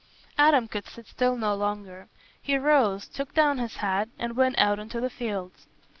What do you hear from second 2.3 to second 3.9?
He rose, took down his